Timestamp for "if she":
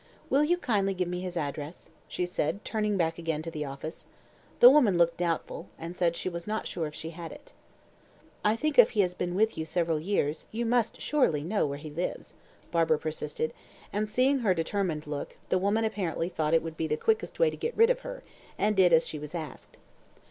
6.87-7.11